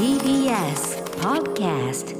[0.00, 2.16] TBS Podcast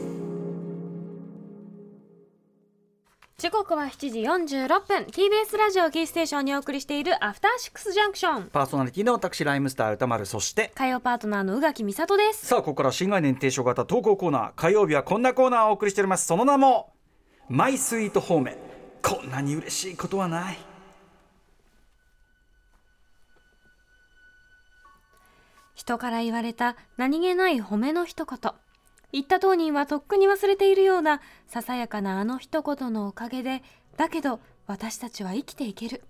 [3.38, 5.04] 時刻は7時46分。
[5.04, 12.48] TBS ラジオキーステーションにお送りしているアフターシックスジャンクションパーソナリティの私ライムスター歌丸そして火曜パートナーの宇垣美里です。
[12.48, 16.26] さあここから新概念提唱型投稿コーナー火曜日はこんなコーナーをお送りしております。
[16.26, 16.92] その名も
[17.48, 18.58] マイスイートホーム
[19.02, 20.58] こんなに嬉しいことはない
[25.80, 28.52] 人から言われた何気ない褒めの一言。
[29.12, 33.62] 言った当人はとっくに忘れているようなささやかなあの一言のおかげで
[33.96, 36.02] だけど私たちは生きていける。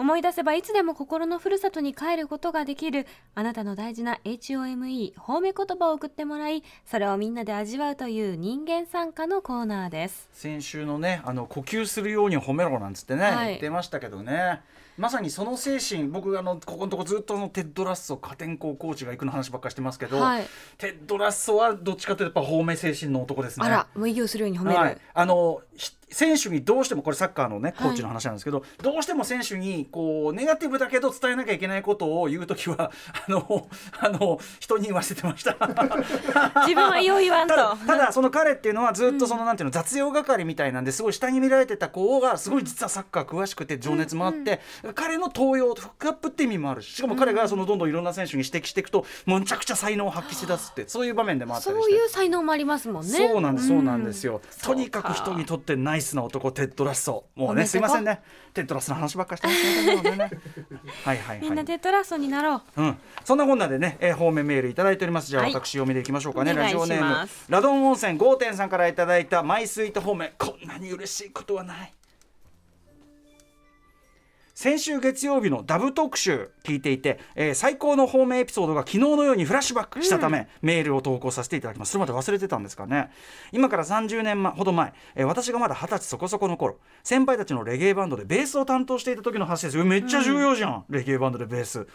[0.00, 10.30] 思い出せばいつでも心のふるさとに帰ることができるあなたの大事な HOME 褒め言葉を送ってもらいそれをみんなで味わうという人間参加のコーナーです。
[10.32, 13.48] 先週のねあの呼吸するように褒めろなんつってね、はい。
[13.48, 14.62] 言ってましたけどね。
[14.96, 20.46] まさにその精神僕あのここのとこずっとのテッド・ラッソ破天荒コーチがゆくの話ばっかりしてますけど、はい。
[20.78, 23.66] テッド・ラッソはどっちかというとやっぱ褒め精神の男ですね。
[23.66, 32.90] あらもう息をするように褒める、はい、あのひ選手にどうしてもこれサッカーのねコーチの話なんですけど、どうしても選手にこうネガティブだけど伝えなきゃいけないことを言う時は
[33.28, 33.68] あの
[34.00, 35.56] あの人に言わせてました。
[36.66, 37.54] 自分は言おう言わんと。
[37.54, 44.60] ただその彼っていうのはずっとその、なんていうの雑用係みたいなんですごい下に見られてた子がすごい実はサッカー詳しくて情熱もあって、
[44.94, 51.90] 彼の登用フックアップって意味もあるししかも彼がそのどんどんいろんな選手に指摘していくとむちゃくちゃ才能を発揮し出すってそういう場面でもあったりして。
[51.90, 53.10] そういう才能もありますもんね。
[53.10, 54.40] そうなんです、そうなんですよ。
[54.62, 57.26] とにかく人にとってナイスな男、テッドラッソ。
[57.36, 58.20] もうね、すいませんね。
[58.52, 59.94] テッドラッソの話ばっかりしてますね。
[59.94, 60.30] 本当にね
[61.04, 61.56] はいはいみんは。
[61.56, 65.28] ないテトラストになろううん、そんなこんなでね、えー、方面メールいただいております。
[65.28, 66.54] じゃあ、はい私読みでいきましょうかね。
[66.54, 70.32] ラジオネームラドン温泉5点さんからいただいたマイスイート方面。
[70.38, 71.94] こんなに嬉しいことはない。
[74.60, 81.92] 先週月曜日のダブ特集聞いていて、えー最高の方面エピソードが昨日のようにフラッシュバックしたため、メールを投稿させていただきます。
[81.92, 82.76] それまで忘れてたんです。
[82.76, 83.08] かね
[83.52, 89.78] 今から30年ほど前、えー私がまだ二十歳そこそこの頃先輩たちのレゲエバンドでベースを担当していた時の話です。
[89.78, 91.86] よめっちゃ重要じゃん、レゲエバンドでベース、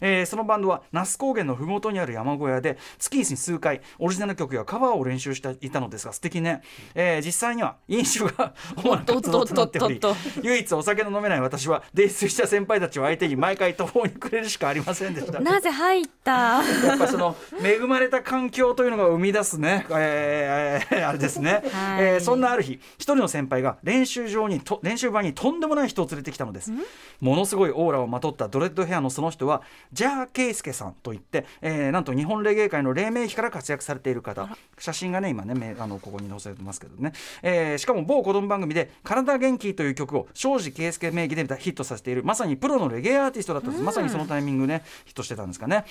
[0.00, 6.62] えーそのバンドは那須高原の麓にある山小屋で月に数回オリジナル曲やカバーを練習していたのですが素敵ね、
[6.94, 10.00] えー実際には飲酒が 主な活動となっており
[10.42, 15.40] 唯一お酒の飲めない私は泥酔した先輩たちを相手に毎回途方に暮れるしかありませんでした。
[15.40, 16.62] なぜ入った？
[16.84, 22.04] やっぱその恵まれた環境というのが生み出すね、えーえーあれですね、はい。
[22.04, 26.72] えーそんなある日一人の先輩が練習場にと練習場にとんでもない人を連れてきたのです。
[27.20, 34.48] ものすごいオーラをまとったドレッドヘアのその人はジャー・ケイスケさんといって、えーなんと日本レゲエ界の黎明期から活躍されている方。
[34.78, 45.84] 写真がね今ねめあのここに載せてますけどね、えーしかも某子供番組で「体元気」という曲を庄司圭介名義でヒットさせているまさにプロのレゲエアーティストだったんです、まさにそのタイミングねヒットしてたんですかね、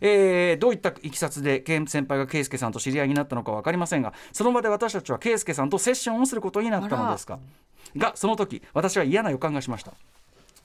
[0.00, 7.38] えーどういったいきさつで先輩が圭介さんと知り合いになったのか分かりませんがその場で私たちは圭介さんとセッションをすることになったのですが
[7.96, 9.92] がその時私は嫌な予感がしました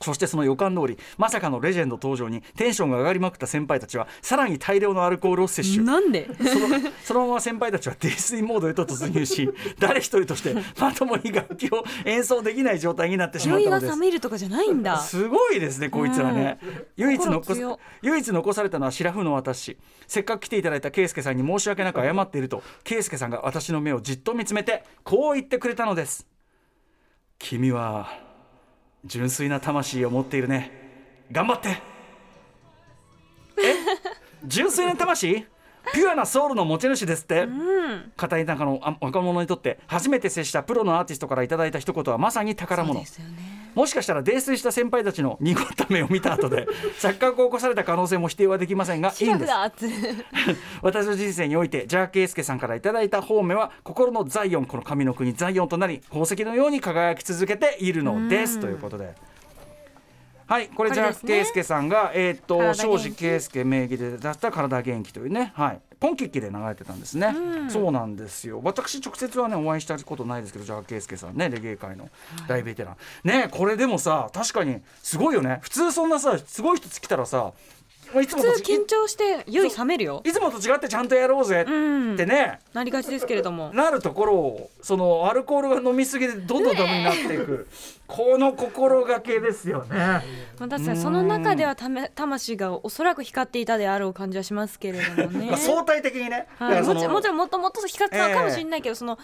[0.01, 5.85] そしてその予感通りまさかのレジェンド登場にテンションが上がりまくった先輩たちはさらに大量のアルコールを摂取。
[5.85, 6.29] なんで？
[6.37, 6.67] その
[7.03, 9.49] そのまま先輩たちは泥酔モードへと突入し
[9.79, 13.91] 誰一人としてまともに楽器を演奏できない状態になってしまったのです。
[13.93, 14.97] 冷めるとかじゃないんだ。
[14.99, 16.59] すごいですねこいつらね、
[16.97, 19.77] 唯一残唯一残されたのはシラフの私
[20.07, 26.27] せっかく来ていただいた圭介さんに申し訳なく謝っていると圭介さんが私の目をじっと見つめてこう言ってくれたのです。
[27.39, 28.32] 君は
[29.05, 30.71] 純粋な魂を持っているね。
[31.31, 31.69] 頑張って。
[31.69, 31.77] え？
[34.45, 35.45] 純粋な魂？
[35.93, 37.47] ピュアなソウルの持ち主ですって、
[38.15, 43.03] 片田舎のあ若者にとって初めて接したプロのアーティストからいただいた一言はまさに宝物。
[43.75, 46.67] もしかしたら泥酔した先輩たちの濁った目を見た後で
[46.99, 49.51] 錯覚を起こされた可能性も否定はできませんがいいんです。
[50.81, 58.59] 私の人生においてジャー・ケイスケさんからいただいた方面は心のザイオンこの神の国ザイオンとなり宝石のように輝き続けているのです。
[58.59, 59.15] ということで。
[60.53, 61.33] はい、これジャー・これですね。
[61.33, 67.33] ケイスケさんが、えーっと庄司圭介名義で出した体元気というね、はい、ポンキッキで流れてたんですね、
[67.69, 68.61] そうなんですよ。
[68.63, 72.07] 私直接はねお会いしたことないですけどジャー・ケイスケさんねレゲエ界の
[72.47, 72.97] 大ベテラン、
[73.27, 75.57] ねこれでもさ確かにすごいよね。
[75.63, 77.51] 普通そんなさすごい人来たらさ
[78.21, 80.21] 普通緊張して酔い冷めるよ。
[80.23, 81.65] いつもと違ってちゃんとやろうぜ。
[81.67, 82.13] うん。
[82.13, 83.71] ってね、なりがちですけれども。
[83.73, 87.67] なるところをそのアルコールが飲みすぎてどんどんダメになっていく、
[88.07, 89.95] この心がけですよね。
[90.59, 95.47] まあ確かにその中ではため魂がおそらく光っていたであろう感じはしますけれどもね。
[95.51, 99.17] まあ、相対的にね、はい、もちもちろんもっともっと光ってたのかもしれないけど、その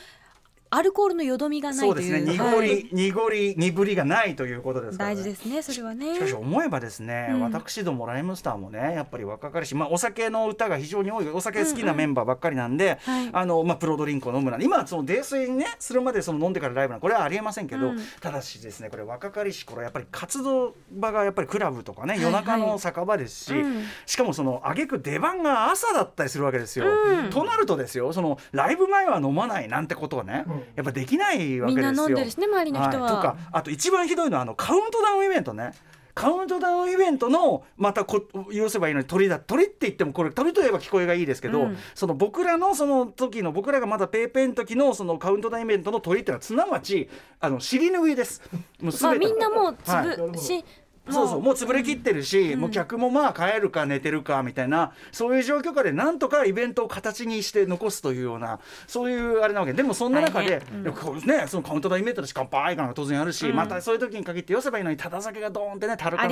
[0.71, 2.21] アルコールのよどみがないそうですね。
[2.21, 2.89] 濁り、はい。
[2.91, 6.13] 濁り鈍りがないということですから、ね、大事ですねそれはね。
[6.13, 7.41] しかし思えばですね、うん。
[7.41, 13.29] 私どもライムスターもねやっぱり若かりし、まあ、お酒の歌が非常に多いお酒好きなメンバーばっかりなんで、はい。
[13.33, 17.99] あのまあ、プロドリンクを飲むなんて今その泥酔ねするまでその飲んでからライブなんこれはありえませんけど、うん。
[18.21, 23.83] ただしですねこれ若かりし頃やっぱり活動場がやっぱりクラブとかね、はい夜中の酒場ですし、うん。
[24.05, 26.85] しかもその挙句出番が朝だったりするわけですよ。
[26.85, 27.29] うん。
[27.31, 30.45] となるとですよそのライブ前は飲まないなんてことはね、
[30.75, 31.91] やっぱできないわけみんですよ。
[31.91, 35.71] な飲んでるしね周りの人は、いとかあと一番ひどいのはあのカウントダウンイベントね
[36.15, 38.21] カウントダウンイベントのまたこ
[38.51, 47.09] 言わせばいいのに鳥だ鳥って言ってもこれ鳥といえば聞こえがいいですけど、うんその僕らのその時の僕らがまだペーペーの時のそのカウントダウンイベントの鳥っていうのはすなわち
[47.39, 48.41] あの尻拭いです。
[48.81, 50.65] もうまあみんなもうつぶ、はいし
[51.09, 52.59] そうそうもう潰れきってるし、うん。
[52.61, 59.73] もう客もまあ帰るか寝てるかみたいなそういう状況下でなんとかイベントを形にして残すというようなそういうあれなわけ。
[59.73, 60.83] でもそんな中で、うん。
[61.25, 63.55] ね、そのカウントダウンイベントでし乾杯かなんか当然あるし、うん。
[63.55, 66.27] またそういう時に限ってよせばいいのにただ酒がドーンってね樽か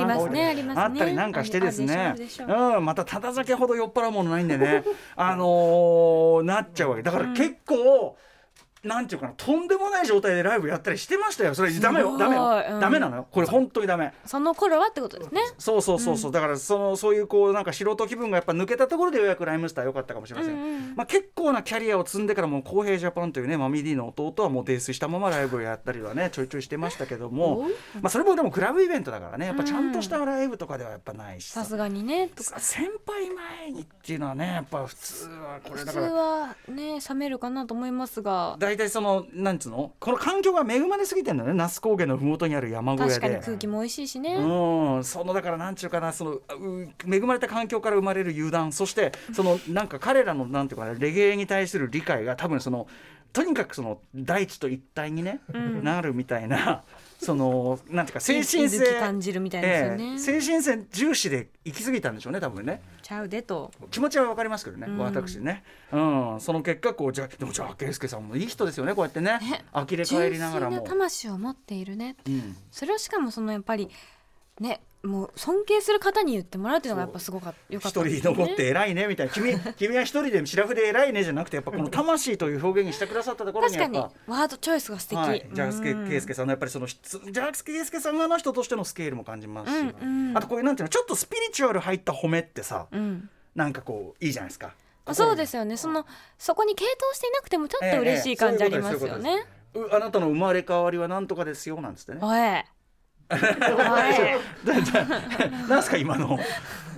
[0.62, 2.14] なんかあったりなんかしてですね。
[2.76, 2.80] う。
[2.80, 4.84] ん、またただ酒ほど酔っ払うものないんでね。
[5.16, 7.02] あのーなっちゃうわけ。
[7.02, 8.16] だから結構、
[8.84, 11.54] なんていうかなとんでもない状態でライブやったりしてましたよ。
[11.54, 12.16] それダメよ。
[12.16, 12.80] ダメよ、いうん。
[12.80, 13.26] ダメなのよ。
[13.30, 14.12] これ本当にダメ。
[14.24, 15.40] その頃はってことですね。
[15.58, 20.92] そうそうそうそう、だからそのそういうこうなんか素人気分がやっぱ抜けたところでようやくライムスター良かったかもしれません、うんうん。
[20.96, 27.66] まあ、結構なキャリアを積んでからもう公平ジャパンというねマミディの弟はもう泥酔したままライブをやったりはねちょいちょいしてましたけども。
[28.00, 29.46] まあ、それもでもクラブイベントだからね。
[29.46, 31.64] やっぱちゃんとしたライブとかではやっぱないしさ。
[31.64, 36.12] さすがにね先輩前にっていうのはねやっぱ普通はこれ普通だから。
[36.12, 39.92] はね冷めるかなと思いますが大体そのなんつうの？
[39.98, 41.54] この環境が恵まれすぎてんだよね。
[41.54, 43.14] 那須高原の麓にある山小屋で。
[43.14, 46.42] 確かに空気も美味しいしね、うん、そのだからなんちゅうかなそのう
[47.10, 48.72] 恵まれた環境から生まれる油断。
[48.72, 52.86] そしてそのなんか彼らのなんていうかなレゲエに対する理解が多分その
[53.32, 55.82] とにかくその大地と一体にね、うん。
[55.82, 56.82] なるみたいな
[57.18, 62.80] そのなんていうか精神性感じるみたいですよね、ええ精神性重視で行き過ぎたんでしょうね多分ね。
[63.02, 63.72] ちゃうでと。
[63.90, 64.98] 気持ちはわかりますけどね、うん。
[64.98, 69.38] 私ね、うん、その結果こうじゃでもじゃあ圭介さんもいい人ですよねこうやってね。
[69.38, 69.64] ね。
[69.72, 70.76] 呆れ純返りながらも。
[70.76, 70.90] 粋な。
[70.90, 72.16] 魂を持っているね。
[72.26, 72.56] うん。
[72.70, 73.90] それをしかもそのやっぱり
[74.60, 79.32] ねもう尊敬する方に言ってもらうっていうのがやっぱすごかったよか一ったね人残って偉いねみたいな。
[79.32, 84.32] 君 君は一人でシラフで偉いねじゃなくてやっぱこの魂という表現にしてくださったところに確かやっぱ。
[84.32, 90.30] にワードチョイスが素敵、はい、ジャスケうん圭介さんのやっぱりその質ジャスケ圭介さんの人としてのスケールも感じますし、うん。
[90.30, 90.36] うん。
[90.36, 93.30] あとこういうなんていうのちょっとスピリチュアル入った褒めってさうん。
[93.54, 94.74] なんかこういいじゃないですか。
[95.04, 95.76] あそうですよね。
[95.76, 96.04] その
[96.38, 102.20] そこに傾倒していなくてもちょっと嬉しい感じありますよね、うあなたの生まれ変わりはなんとかですよなんつってね。
[105.68, 106.38] なんすか今の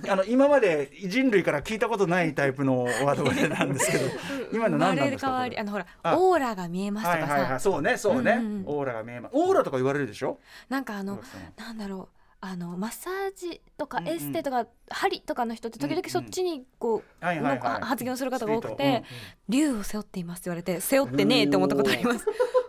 [0.09, 3.23] あの今まで人類から聞いたことないタイプのワード
[3.55, 4.05] なんですけど。
[4.51, 9.31] 今の何なんですか生まれ変わりあのほらあオーラが見えますとかさ、そうねそうね、うんうんオーラが見えます。
[9.35, 10.39] オーラとか言われるでしょ？
[10.69, 11.19] なんかあの
[11.57, 14.15] なんだろうあのマッサージとかうんうん。
[14.15, 19.03] エステとか、針とかの人って時々そっちにこう、発言をする方が多くて
[19.47, 22.25] 「竜を背負っています」って言われて「背負ってねえ」って思ったことあります。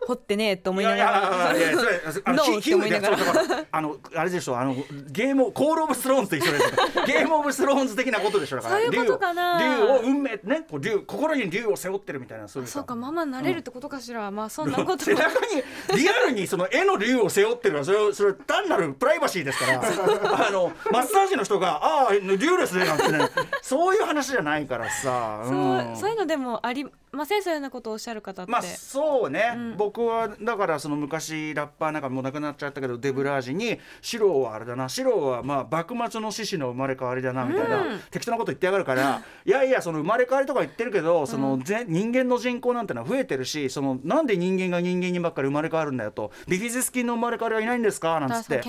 [0.06, 1.56] 掘ってねえって思いながら。
[1.56, 1.90] いやいやいや
[2.24, 4.74] あのノーって思いながら比喩でだからあのあれでしょあの
[5.10, 6.70] ゲームコールオブスローンズと一緒です
[7.06, 15.62] ゲームオブスローンズ的なことでしょだからそういうことかな竜を運命ねこう竜心に竜を背負ってるみたいなそういうそうかママになれるってことかしら、まあそんなこと背中に
[15.96, 23.28] リアルにその絵の竜を背負ってるはそれそれ単なるプライバシーですからあのマッサージの人が「ああ竜ですね」なんてね
[23.62, 38.00] そういう話じゃないからさ、そうそういうのでもありませんそういうようなことをおっしゃる方って、まあそうね、うん僕はだからその昔ラッパーなんかもう亡くなっちゃったけどデブラージに「シロはあれだなシロはまあ幕末の獅子の生まれ変わりだな」みたいな、うん。
[38.10, 48.62] 適当なこと言ってやがるから いやいやその生まれ変わりとか言ってるけどその、ぜ人間の人口なんてのは増えてるしそのなんで人間が人間にばっかり生まれ変わるんだよとビフィズス菌の生まれ変わりはいないんですかなんつって。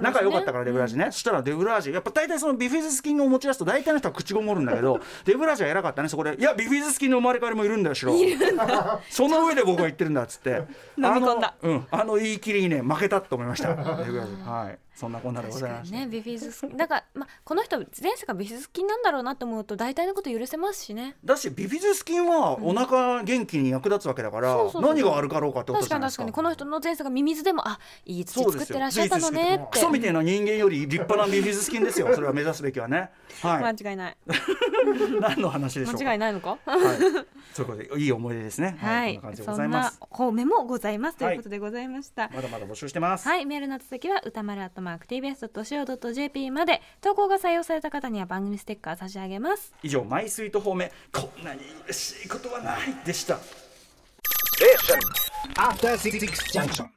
[0.00, 8.14] 仲良かったからデブラージね、そしたらデブラージやっぱ大体そのビフィズス菌を持ち出すと大体の人は口ごもるんだけど デブラージは偉かったねそこで「いやビフィズス菌の生まれ変わりもいるんだよシロ」
[9.10, 10.64] その上で僕は言ってるんだっつって飲
[10.96, 11.54] み込んだ。
[11.62, 13.74] あの,、うん、あの言い切りにね負けたと思いました。
[13.76, 21.16] はいそんなこんなでご確かにざいました、ねビフィズスだから、まあ、この人前世がビフィズス菌なんだろうなと思うと大体のこと許せますしね。
[21.24, 26.22] だしビフィズス菌はお腹元気に役立つわけだから、何が悪かろうかってこと確かに確じゃないですか。
[26.22, 29.66] かにこの人の前世がミミズでもあいい土作ってらっしゃったのねって。
[29.72, 32.08] クソみたいな人間より立派なビフィズス菌ですよ。
[32.14, 33.10] それは目指すべきはね。
[33.42, 34.16] はい、 間違いない。
[35.20, 36.04] 何の話でしょうか。
[36.04, 36.58] 間違いないのか？
[36.64, 36.80] はい、
[37.52, 38.76] そういうことでいい思い出ですね。
[38.80, 39.96] はいこんな感じでそございます。
[39.96, 53.38] んな方面もございますということでございました、まだまだ募集してます、はい、メールの続きは歌丸アットマーク TBS.CO.JP まで投稿が採用された方には番組ステッカー差し上げます以上マイスイート方面こんなに嬉しいことはないでした
[54.56, 55.00] Station.
[55.56, 56.88] After Six Junction.